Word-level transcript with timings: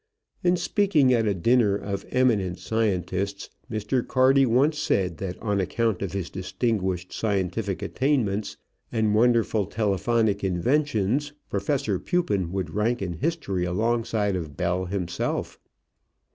In 0.43 0.57
speaking 0.57 1.13
at 1.13 1.27
a 1.27 1.35
dinner 1.35 1.75
of 1.75 2.07
eminent 2.09 2.57
scientists, 2.57 3.51
Mr. 3.69 4.01
Carty 4.07 4.47
once 4.47 4.79
said 4.79 5.17
that 5.17 5.37
on 5.37 5.59
account 5.61 6.01
of 6.01 6.13
his 6.13 6.31
distinguished 6.31 7.13
scientific 7.13 7.83
attainments 7.83 8.57
and 8.91 9.13
wonderful 9.13 9.67
telephonic 9.67 10.43
inventions, 10.43 11.33
Professor 11.51 11.99
Pupin 11.99 12.51
would 12.51 12.73
rank 12.73 12.99
in 12.99 13.13
history 13.13 13.63
alongside 13.63 14.35
of 14.35 14.57
Bell 14.57 14.85
himself. 14.85 15.59